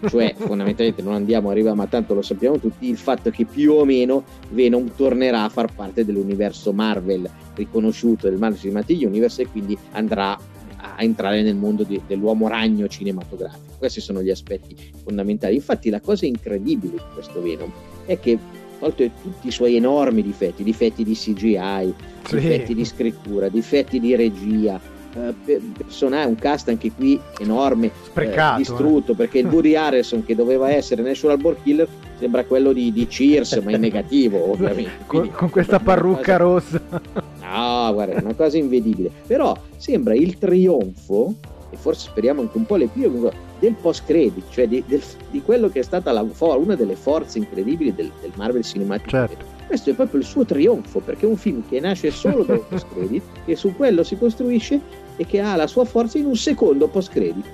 [0.08, 3.72] cioè fondamentalmente non andiamo a arrivare, ma tanto lo sappiamo tutti, il fatto che più
[3.72, 9.46] o meno Venom tornerà a far parte dell'universo Marvel riconosciuto del Marvel Cinematic Universe e
[9.46, 10.38] quindi andrà
[10.76, 13.74] a entrare nel mondo di, dell'uomo ragno cinematografico.
[13.78, 15.54] Questi sono gli aspetti fondamentali.
[15.54, 17.72] Infatti la cosa incredibile di questo Venom
[18.04, 18.38] è che
[18.84, 21.94] tolto tutti i suoi enormi difetti, difetti di CGI,
[22.24, 22.36] sì.
[22.36, 24.78] difetti di scrittura, difetti di regia,
[25.14, 29.14] eh, personale, un cast anche qui enorme, Sprecato, eh, distrutto, eh.
[29.14, 33.60] perché il Woody Harrison che doveva essere National Born Killer sembra quello di, di Cheers,
[33.64, 34.90] ma in negativo ovviamente.
[35.06, 36.78] Quindi, con, con, questa parrucca cosa...
[36.78, 37.22] rossa.
[37.44, 39.10] No, guarda, è una cosa invedibile.
[39.28, 41.34] Però sembra il trionfo,
[41.70, 45.80] e forse speriamo anche un po' l'epilogo, del post-credit, cioè di, del, di, quello che
[45.80, 49.52] è stata la, una delle forze incredibili del, del Marvel Cinematic certo.
[49.66, 52.62] Questo è proprio il suo trionfo, perché è un film che nasce solo da un
[52.68, 54.80] post-credit, che su quello si costruisce
[55.16, 57.44] e che ha la sua forza in un secondo post-credit.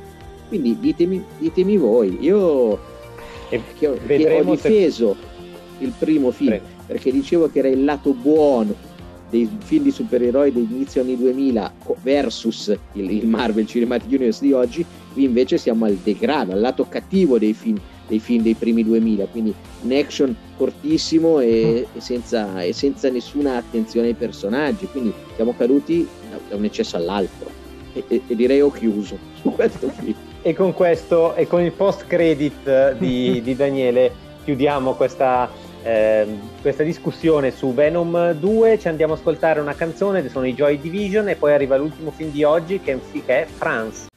[0.49, 2.79] Quindi ditemi, ditemi voi, io
[3.79, 5.85] che ho, che ho difeso se...
[5.85, 6.65] il primo film Prego.
[6.87, 8.75] perché dicevo che era il lato buono
[9.31, 14.85] dei film di supereroi dell'inizio anni 2000 versus il, il Marvel Cinematic Universe di oggi,
[15.13, 17.79] qui invece siamo al degrado, al lato cattivo dei film
[18.11, 21.97] dei film dei primi 2000, quindi un action fortissimo e, mm.
[21.97, 26.97] e, senza, e senza, nessuna attenzione ai personaggi, quindi siamo caduti da, da un eccesso
[26.97, 27.49] all'altro
[27.93, 30.15] e, e, e, direi ho chiuso su questo film.
[30.43, 34.11] E con questo e con il post credit di, di Daniele
[34.45, 35.49] chiudiamo questa,
[35.83, 36.27] eh,
[36.61, 41.29] questa discussione su Venom 2, ci andiamo ad ascoltare una canzone, sono i Joy Division
[41.29, 44.10] e poi arriva l'ultimo film di oggi che è France.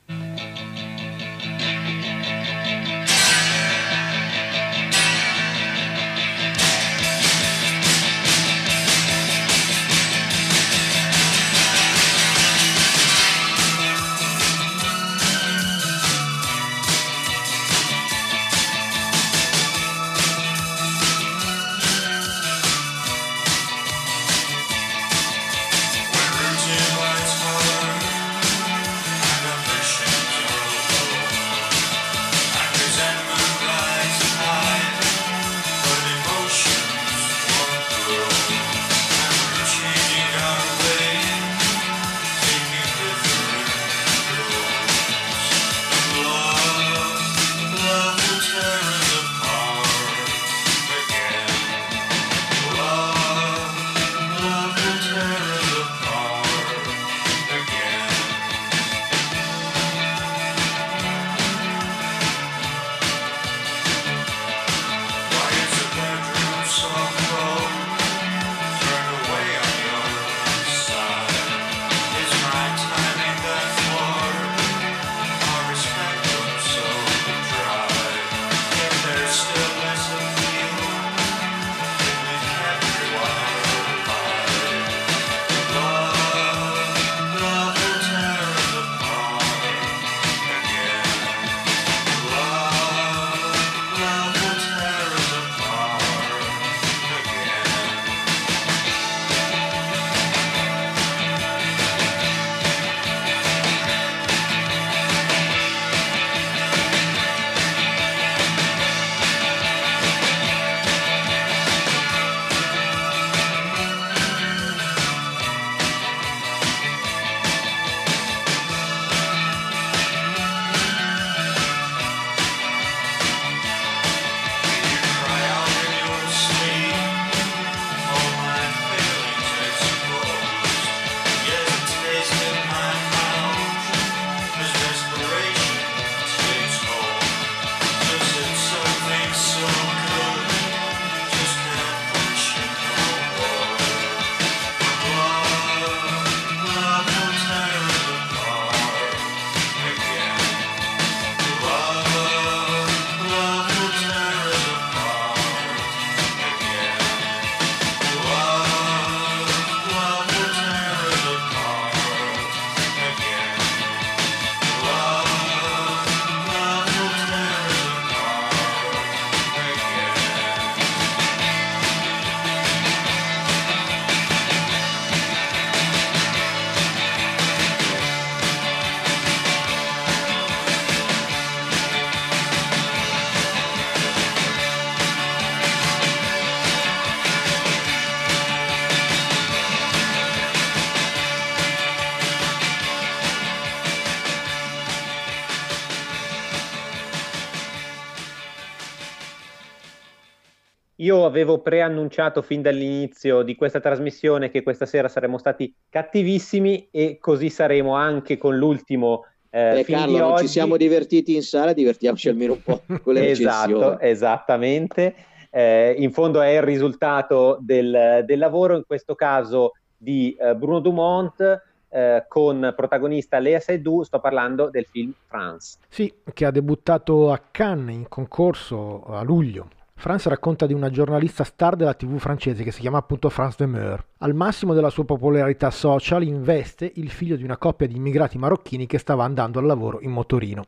[201.03, 207.17] Io avevo preannunciato fin dall'inizio di questa trasmissione che questa sera saremmo stati cattivissimi e
[207.19, 212.29] così saremo anche con l'ultimo eh, eh Carlo, non ci siamo divertiti in sala, divertiamoci
[212.29, 215.13] almeno un po' con le esatto, Esattamente,
[215.51, 220.79] eh, in fondo è il risultato del, del lavoro, in questo caso di eh, Bruno
[220.79, 225.79] Dumont, eh, con protagonista Lea Seydoux, sto parlando del film France.
[225.89, 229.67] Sì, che ha debuttato a Cannes in concorso a luglio
[230.03, 234.05] France racconta di una giornalista star della TV francese che si chiama appunto France Demeur.
[234.17, 238.85] Al massimo della sua popolarità social investe il figlio di una coppia di immigrati marocchini
[238.85, 240.65] che stava andando al lavoro in motorino.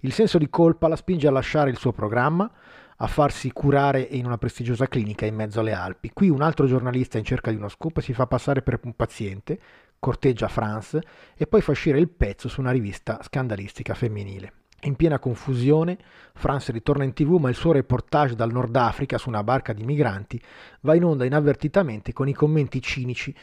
[0.00, 2.52] Il senso di colpa la spinge a lasciare il suo programma,
[2.96, 6.10] a farsi curare in una prestigiosa clinica in mezzo alle Alpi.
[6.12, 9.58] Qui un altro giornalista in cerca di uno scoop si fa passare per un paziente,
[9.98, 11.00] corteggia France
[11.34, 14.52] e poi fa uscire il pezzo su una rivista scandalistica femminile.
[14.84, 15.96] In piena confusione,
[16.34, 19.82] France ritorna in tv ma il suo reportage dal Nord Africa su una barca di
[19.82, 20.40] migranti
[20.80, 23.34] va in onda inavvertitamente con i commenti cinici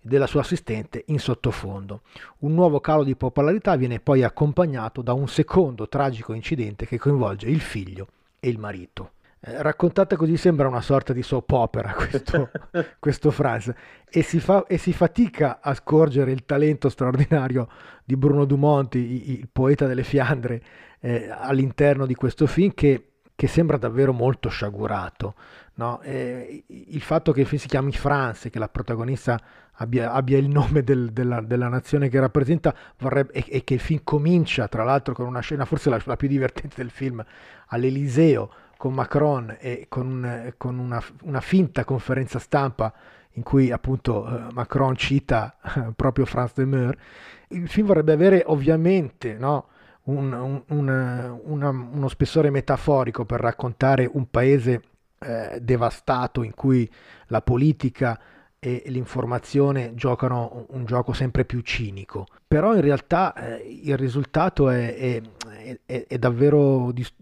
[0.00, 2.02] della sua assistente in sottofondo.
[2.38, 7.48] Un nuovo calo di popolarità viene poi accompagnato da un secondo tragico incidente che coinvolge
[7.48, 8.08] il figlio
[8.40, 9.12] e il marito.
[9.40, 12.50] Eh, raccontata così sembra una sorta di soap opera questo,
[12.98, 13.72] questo Franz
[14.10, 17.68] e si, fa, e si, fatica a scorgere il talento straordinario
[18.04, 20.60] di Bruno Dumont, il, il poeta delle Fiandre,
[21.00, 25.34] eh, all'interno di questo film che, che sembra davvero molto sciagurato.
[25.74, 26.00] No?
[26.02, 29.40] Eh, il fatto che il film si chiami France, che la protagonista
[29.78, 33.80] abbia, abbia il nome del, della, della, nazione che rappresenta vorrebbe, e, e, che il
[33.80, 37.24] film comincia tra l'altro con una scena forse la, la più divertente del film
[37.68, 42.92] all'Eliseo con Macron e con, con una, una, finta conferenza stampa
[43.32, 46.96] in cui appunto eh, Macron cita eh, proprio Franz de Meur,
[47.48, 49.68] il film vorrebbe avere ovviamente no,
[50.08, 54.82] un, un, un, una, uno spessore metaforico per raccontare un paese
[55.18, 56.88] eh, devastato in cui
[57.26, 58.18] la politica
[58.60, 62.26] e l'informazione giocano un gioco sempre più cinico.
[62.46, 65.22] Però in realtà eh, il risultato è, è,
[65.84, 67.14] è, è davvero dis-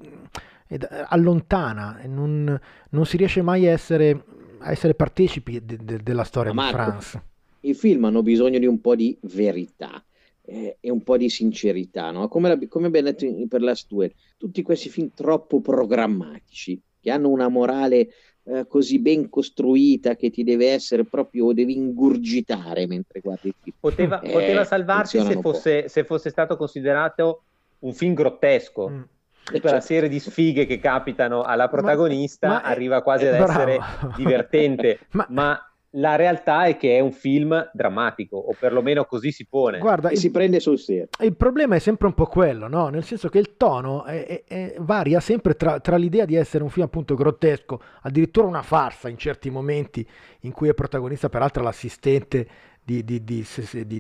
[1.09, 2.59] allontana, non,
[2.91, 4.25] non, si riesce mai a essere,
[4.59, 7.23] a essere partecipi de, de, della storia Ma di Marco, France.
[7.61, 10.03] I film hanno bisogno di un po' di verità
[10.47, 12.29] eh, e un po' di sincerità, no?
[12.29, 17.11] come, la, come abbiamo detto in, per la Stuart, tutti questi film troppo programmatici, che
[17.11, 18.09] hanno una morale
[18.45, 23.77] eh, così ben costruita che ti deve essere proprio, devi ingurgitare mentre guardi il film.
[23.79, 27.43] Poteva, eh, poteva salvarsi se fosse, se fosse, stato considerato
[27.81, 28.89] un film grottesco.
[28.89, 29.03] Mm
[29.47, 33.53] tutta la serie di sfighe che capitano alla protagonista ma, ma arriva quasi ad bravo.
[33.53, 33.81] essere
[34.17, 39.47] divertente, ma, ma, la realtà è che è un film drammatico, o perlomeno così si
[39.47, 39.79] pone.
[39.79, 41.09] Guarda, e si prende sul serio.
[41.21, 42.89] Il problema è sempre un po' quello, no?
[42.89, 46.63] Nel senso che il tono è, è, è, varia sempre tra, tra, l'idea di essere
[46.63, 50.07] un film appunto grottesco, addirittura una farsa in certi momenti
[50.41, 52.47] in cui è protagonista peraltro l'assistente
[52.87, 53.45] di, di, di,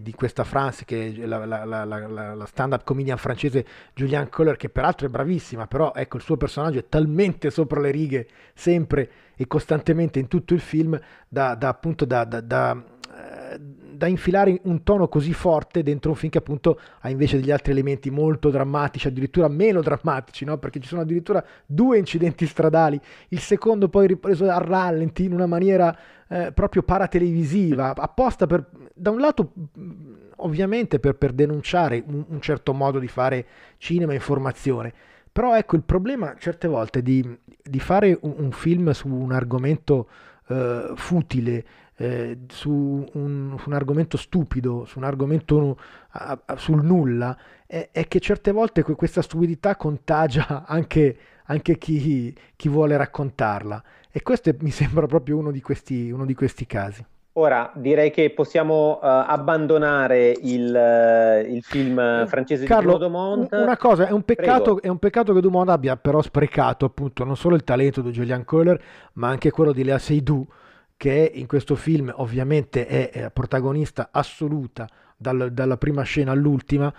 [0.01, 4.69] di, questa France, che è la, la, la, la stand-up comedian francese Julianne Coller, che
[4.69, 9.49] peraltro è bravissima, però ecco il suo personaggio è talmente sopra le righe sempre e
[9.49, 12.81] costantemente in tutto il film da, da appunto da, da, da
[13.17, 13.59] eh,
[13.97, 17.73] da infilare un tono così forte dentro un film che appunto ha invece degli altri
[17.73, 20.59] elementi molto drammatici, addirittura meno drammatici, no?
[20.59, 25.47] perché ci sono addirittura due incidenti stradali, il secondo poi ripreso a rallenti in una
[25.47, 25.97] maniera
[26.29, 29.53] eh, proprio paratelevisiva, apposta per, da un lato
[30.37, 33.47] ovviamente per, per denunciare un, un, certo modo di fare
[33.79, 34.93] cinema e informazione,
[35.31, 40.09] però ecco il problema certe volte di, di fare un, un film su un argomento
[40.49, 41.65] eh, futile,
[41.97, 45.79] eh, su, un, su, un, argomento stupido, su un argomento
[46.11, 52.35] a, a, sul nulla, è, è, che certe volte questa stupidità contagia anche, anche chi,
[52.55, 53.83] chi, vuole raccontarla.
[54.17, 57.05] E questo è, mi sembra proprio uno di questi, uno di questi casi.
[57.35, 63.53] Ora direi che possiamo uh, abbandonare il, uh, il, film francese Carlo, di Dumont.
[63.53, 67.37] Una cosa, è un, peccato, è un, peccato, che Dumont abbia però sprecato appunto non
[67.37, 68.83] solo il talento di Julian Kohler,
[69.15, 70.51] ma anche quello di Lea Seydoux,
[70.97, 76.91] che in questo film ovviamente è, è protagonista assoluta dal, dalla prima scena all'ultima,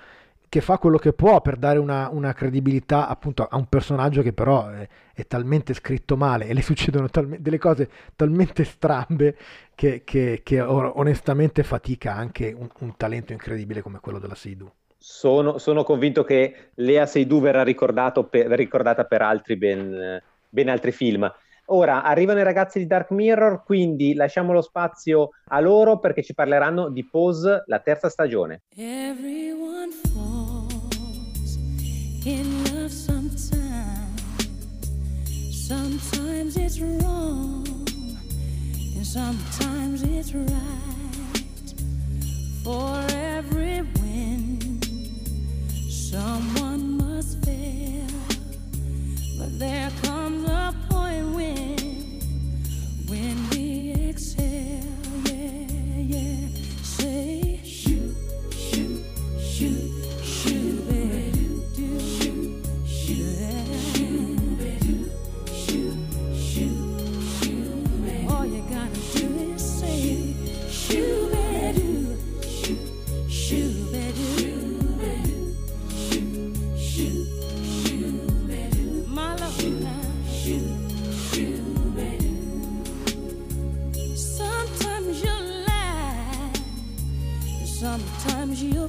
[0.49, 4.33] che fa quello che può per dare una, una credibilità appunto a un personaggio che
[4.33, 9.35] però è, è talmente scritto male e le succedono talme, delle cose talmente strambe
[9.75, 14.71] che, che, che onestamente fatica anche un, un, talento incredibile come quello della Seidu.
[14.97, 21.31] Sono, sono convinto che Lea Seydoux verrà per, ricordata per altri ben, ben altri film.
[21.69, 26.33] Ora arrivano i ragazzi di Dark Mirror, quindi lasciamo lo spazio a loro perché ci
[26.33, 28.61] parleranno di Pose, la terza stagione.
[28.75, 29.91] Everyone
[32.28, 34.21] in love sometimes.
[35.49, 37.65] Sometimes it's wrong
[38.95, 41.73] and sometimes it's right.
[42.63, 44.82] For every win,
[45.89, 48.07] someone must fail.
[49.39, 51.78] But there comes a point when,
[53.07, 54.46] when we exhale,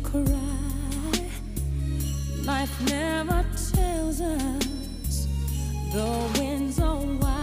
[0.03, 0.23] Cry.
[2.45, 3.45] Life never
[3.75, 5.27] tells us
[5.93, 7.38] the winds are wise.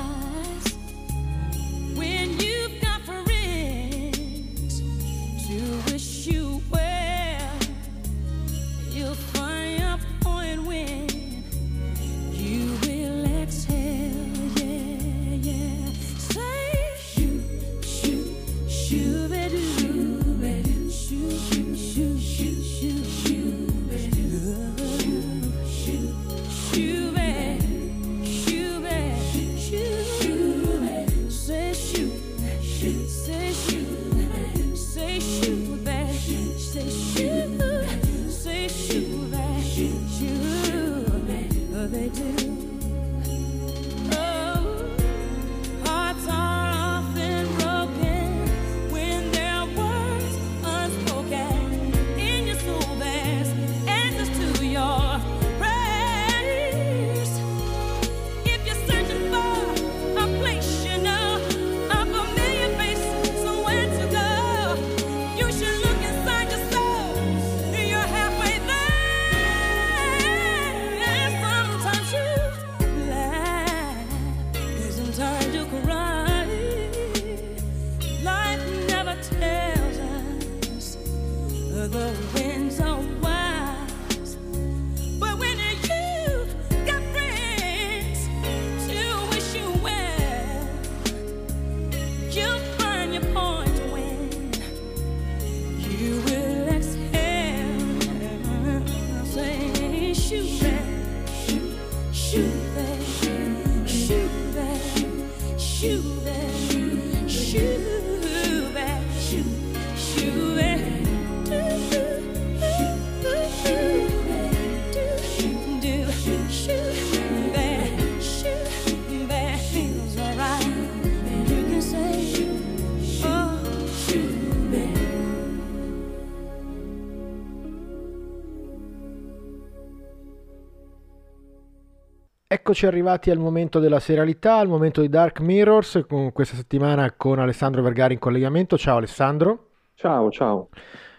[132.57, 137.37] Eccoci arrivati al momento della serialità, al momento di Dark Mirrors, con questa settimana con
[137.37, 138.77] Alessandro Vergari in collegamento.
[138.77, 139.71] Ciao Alessandro.
[139.93, 140.69] Ciao, ciao.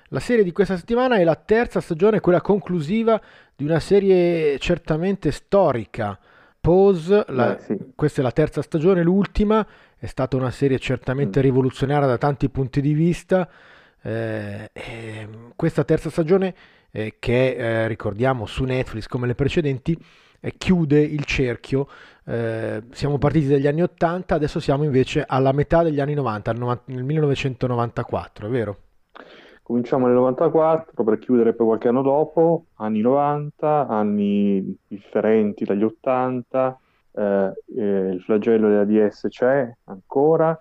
[0.09, 3.20] La serie di questa settimana è la terza stagione, quella conclusiva
[3.55, 6.18] di una serie certamente storica.
[6.59, 7.93] Pose, la, Beh, sì.
[7.95, 9.64] questa è la terza stagione, l'ultima,
[9.99, 11.43] è stata una serie certamente mm.
[11.43, 13.47] rivoluzionaria da tanti punti di vista.
[14.01, 14.70] Eh,
[15.55, 16.55] questa terza stagione,
[16.91, 20.26] eh, che eh, ricordiamo su Netflix come le precedenti, eh,
[20.57, 21.87] chiude il cerchio.
[22.24, 26.53] Eh, siamo partiti dagli anni 80, adesso siamo invece alla metà degli anni 90,
[26.87, 28.76] nel 1994, è vero?
[29.62, 36.78] Cominciamo nel 94 per chiudere poi qualche anno dopo, anni 90, anni differenti dagli 80,
[37.12, 40.61] eh, eh, il flagello della DS c'è ancora,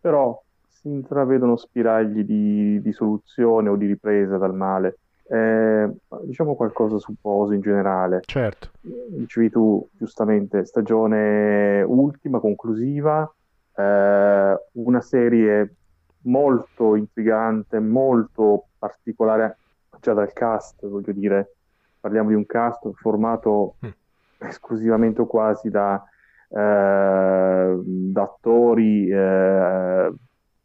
[0.00, 4.98] però si intravedono spiragli di, di soluzione o di ripresa dal male.
[5.28, 5.90] Eh,
[6.22, 8.20] diciamo qualcosa su Pose in generale.
[8.24, 8.70] Certo.
[8.80, 13.28] Dicevi tu giustamente, stagione ultima, conclusiva,
[13.76, 15.74] eh, una serie
[16.22, 19.58] molto intrigante, molto particolare
[20.00, 21.54] già dal cast, voglio dire,
[22.00, 23.90] parliamo di un cast formato mm.
[24.38, 26.02] esclusivamente o quasi da,
[26.48, 30.12] eh, da attori, eh,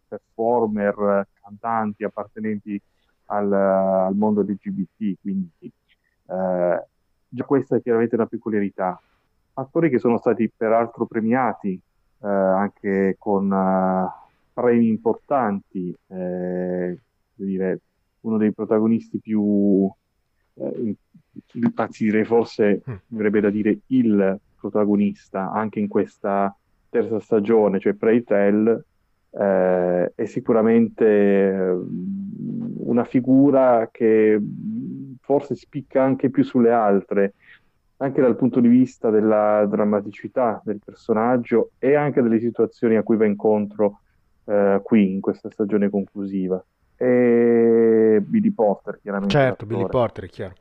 [0.08, 2.82] performer, cantanti appartenenti
[3.32, 6.86] al, al mondo LGBT, quindi eh,
[7.28, 9.02] già questa è chiaramente una peculiarità.
[9.54, 11.80] Attori che sono stati peraltro premiati
[12.24, 14.10] eh, anche con uh,
[14.54, 17.00] premi importanti, eh,
[17.34, 17.80] dire,
[18.22, 19.90] uno dei protagonisti più,
[20.56, 20.96] eh,
[21.76, 22.96] anzi direi forse, mm.
[23.08, 26.56] verrebbe da dire il protagonista anche in questa
[26.90, 28.86] terza stagione, cioè Preytel,
[29.32, 31.78] eh, è sicuramente eh,
[32.86, 34.40] una figura che
[35.22, 37.34] forse spicca anche più sulle altre,
[37.98, 43.18] anche dal punto di vista della drammaticità del personaggio e anche delle situazioni a cui
[43.18, 44.02] va incontro
[44.46, 46.64] eh, qui in questa stagione conclusiva.
[46.96, 49.34] E Billy Porter, chiaramente.
[49.34, 50.54] Certo, Billy Porter, è chiaro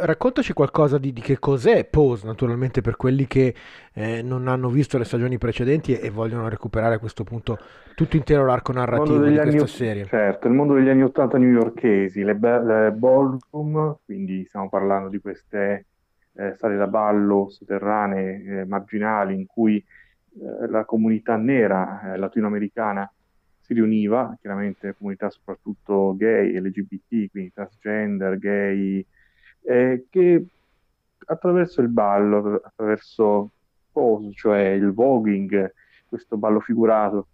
[0.00, 3.54] raccontaci qualcosa di, di, che cos'è Pose, naturalmente per quelli che
[3.92, 7.58] eh, non hanno visto le stagioni precedenti e, e, vogliono recuperare a questo punto
[7.94, 10.04] tutto intero l'arco narrativo di questa anni, serie.
[10.06, 15.86] Certo, il mondo degli anni 80 newyorkesi, le, le ballroom, quindi stiamo parlando di queste
[16.34, 23.10] eh, sale da ballo sotterranee, eh, marginali, in cui eh, la comunità nera eh, latinoamericana
[23.58, 29.04] si riuniva, chiaramente comunità soprattutto gay, LGBT, quindi transgender, gay,
[29.66, 30.46] eh, che
[31.26, 33.50] attraverso il ballo, attraverso
[33.90, 35.72] pose, cioè il voguing,
[36.08, 37.26] questo ballo figurato,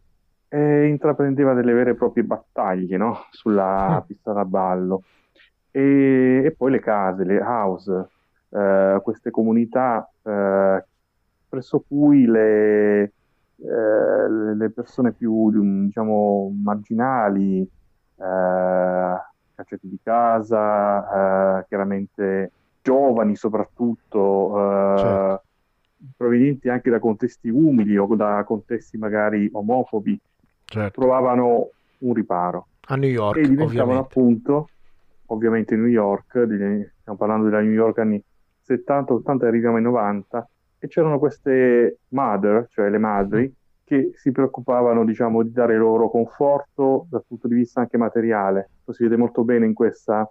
[0.48, 3.26] eh, intraprendeva delle vere e proprie battaglie no?
[3.30, 4.06] sulla mm.
[4.06, 5.02] pista da ballo.
[5.70, 8.08] E, e, poi le case, le house,
[8.50, 10.84] eh, queste comunità eh,
[11.48, 15.50] presso cui le, eh, le persone più
[15.84, 19.16] diciamo, marginali, eh,
[19.54, 22.50] cacciati di casa, eh, chiaramente
[22.82, 25.42] giovani soprattutto, eh, certo.
[26.16, 30.18] provenienti anche da contesti umili o da contesti magari omofobi,
[30.64, 31.00] certo.
[31.00, 32.66] trovavano un riparo.
[32.86, 34.08] A New York, e diventavano ovviamente.
[34.08, 34.68] appunto,
[35.26, 36.44] ovviamente New York,
[37.00, 38.22] stiamo parlando della New York anni
[38.62, 40.48] 70, 80 arriviamo ai 90,
[40.78, 43.60] e c'erano queste mother, cioè le madri, mm
[43.92, 48.70] che si preoccupavano diciamo, di dare loro conforto dal punto di vista anche materiale.
[48.86, 50.26] Lo si vede molto bene in questa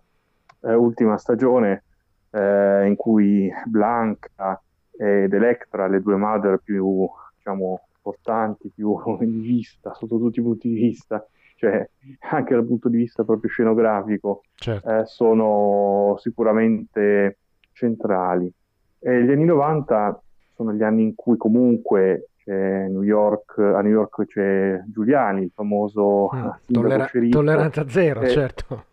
[0.62, 1.84] eh, ultima stagione
[2.32, 4.60] eh, in cui Blanca
[4.98, 10.68] ed Electra, le due mother più diciamo, importanti, più in vista sotto tutti i punti
[10.68, 11.24] di vista,
[11.56, 11.88] cioè
[12.32, 14.90] anche dal punto di vista proprio scenografico, certo.
[14.90, 17.38] eh, sono sicuramente
[17.74, 18.52] centrali.
[18.98, 20.20] E gli anni 90
[20.56, 25.52] sono gli anni in cui comunque c'è New York, a New York c'è Giuliani, il
[25.54, 28.86] famoso mm, tollera- tolleranza zero, eh, certo.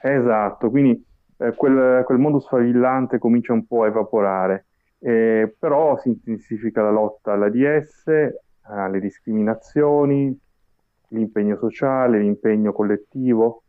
[0.00, 1.04] Esatto, quindi
[1.38, 4.66] eh, quel, quel, mondo sfavillante comincia un po' a evaporare,
[5.00, 8.04] eh, però si intensifica la lotta alla DS,
[8.62, 10.38] alle discriminazioni,
[11.08, 13.62] l'impegno sociale, l'impegno collettivo.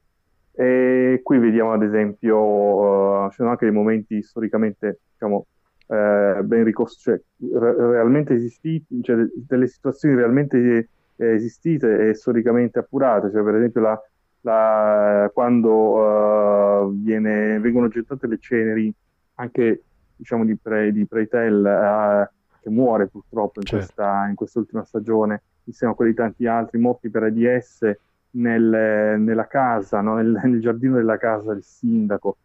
[0.58, 5.48] E qui vediamo ad esempio, uh, ci sono anche dei momenti storicamente diciamo,
[5.88, 13.32] eh, ben ricostruite, cioè, re- realmente esistiti, cioè delle situazioni realmente esistite e storicamente appurate,
[13.32, 14.02] cioè per esempio la,
[14.42, 18.94] la, quando uh, viene, vengono gettate le ceneri
[19.36, 19.84] anche
[20.16, 23.86] diciamo di, Pre, di Preitel uh, che muore purtroppo in, certo.
[23.86, 27.92] questa, in quest'ultima stagione insieme a quelli di tanti altri morti per AIDS
[28.32, 30.16] nel, nella casa, no?
[30.16, 32.38] nel, nel, giardino della casa del sindaco.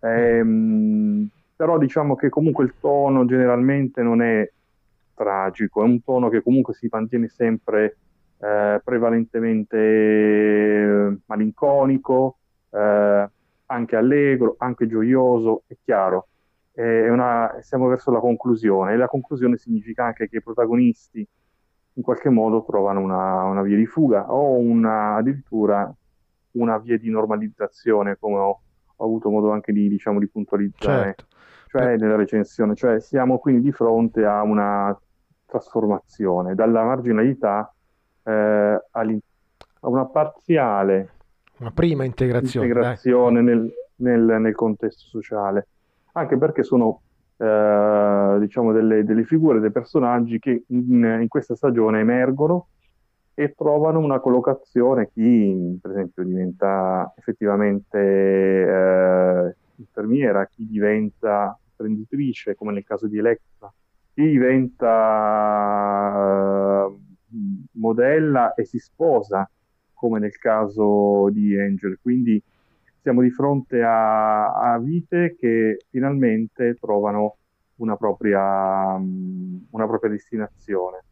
[0.00, 4.46] Ehm, però diciamo che comunque il tono generalmente non è
[5.14, 7.96] tragico, è un tono che comunque si mantiene sempre
[8.38, 12.36] eh, prevalentemente malinconico,
[12.70, 13.30] eh,
[13.66, 16.28] anche allegro, anche gioioso, è chiaro.
[16.72, 21.26] È una, siamo verso la conclusione e la conclusione significa anche che i protagonisti
[21.94, 25.90] in qualche modo trovano una, una via di fuga o una, addirittura
[26.52, 28.60] una via di normalizzazione, come ho,
[28.94, 31.35] ho avuto modo anche di, diciamo, di puntualizzare certo.
[31.66, 32.74] Cioè, nella recensione.
[32.74, 34.98] Cioè, siamo quindi di fronte a una
[35.46, 37.72] trasformazione dalla marginalità
[38.24, 38.32] eh,
[38.90, 39.04] a
[39.80, 41.10] una parziale
[41.58, 45.68] una prima integrazione, integrazione nel, nel, nel, contesto sociale,
[46.12, 47.00] anche perché sono
[47.38, 52.68] eh, diciamo delle, delle, figure, dei personaggi che in, in, questa stagione emergono
[53.32, 55.08] e trovano una collocazione.
[55.10, 63.72] Chi, per esempio, diventa effettivamente eh, infermiera, chi diventa imprenditrice, come nel caso di Electra,
[64.14, 64.86] chi diventa
[66.86, 66.96] eh,
[67.72, 69.50] modella e si sposa,
[69.92, 71.98] come nel caso di Angel.
[72.00, 72.42] Quindi
[73.00, 77.36] siamo di fronte a, a vite che finalmente trovano
[77.76, 81.04] una propria, una propria destinazione.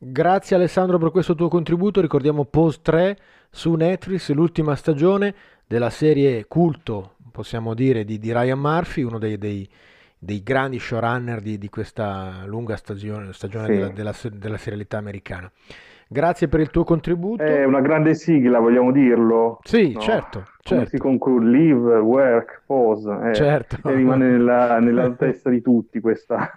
[0.00, 3.18] Grazie Alessandro per questo tuo contributo, ricordiamo Post 3
[3.50, 5.34] su Netflix, l'ultima stagione
[5.66, 9.68] della serie culto, possiamo dire, di, di Ryan Murphy, uno dei, dei,
[10.18, 13.72] dei grandi showrunner di, di, questa lunga stagione, stagione sì.
[13.72, 15.50] della, della, della serialità americana.
[16.10, 17.42] Grazie per il tuo contributo.
[17.42, 19.58] È una grande sigla, vogliamo dirlo?
[19.62, 20.00] Sì, no?
[20.00, 20.38] certo.
[20.38, 20.88] Come certo.
[20.88, 21.50] si conclude?
[21.50, 23.30] Live, work, pause.
[23.30, 23.86] Eh, certo.
[23.86, 26.50] E rimane nella, nella testa di tutti questa.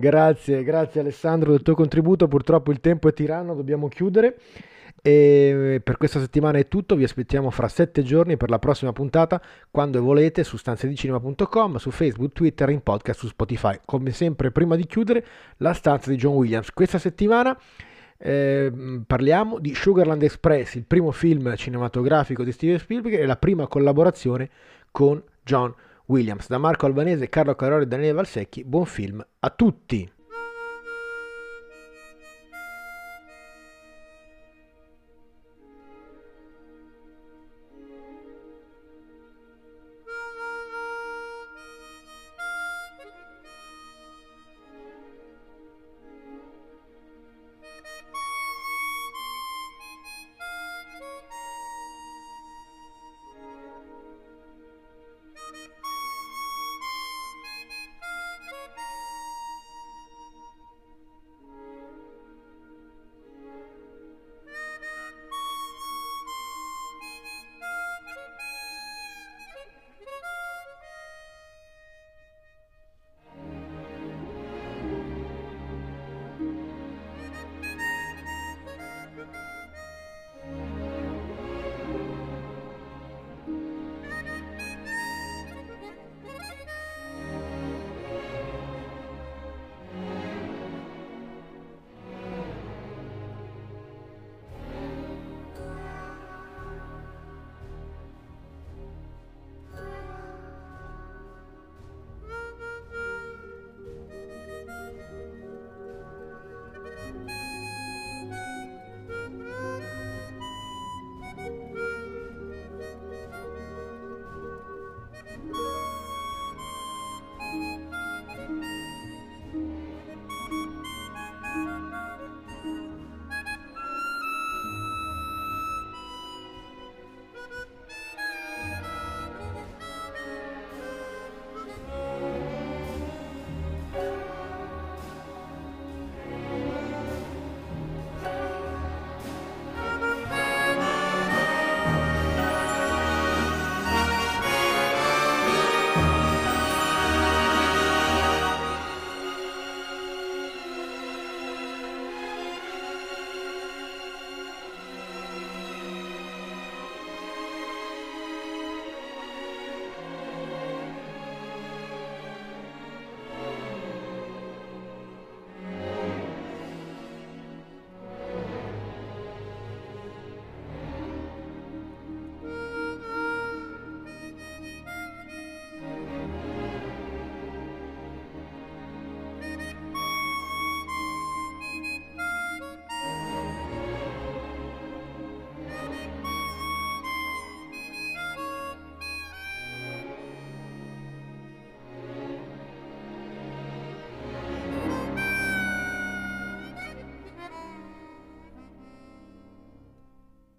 [0.00, 2.26] Grazie, grazie Alessandro del tuo contributo.
[2.26, 4.36] Purtroppo il tempo è tiranno, dobbiamo chiudere.
[5.02, 9.40] E per questa settimana è tutto, vi aspettiamo fra sette giorni per la prossima puntata,
[9.70, 13.78] quando volete, su stanzedicinema.com, su Facebook, Twitter, in podcast, su Spotify.
[13.84, 15.24] Come sempre, prima di chiudere,
[15.58, 16.70] la stanza di John Williams.
[16.72, 17.58] Questa settimana
[18.18, 18.70] eh,
[19.06, 24.50] parliamo di Sugarland Express, il primo film cinematografico di Steven Spielberg e la prima collaborazione
[24.90, 25.74] con John
[26.06, 26.46] Williams.
[26.48, 30.19] Da Marco Albanese, Carlo Carori e Daniele Valsecchi, buon film a tutti!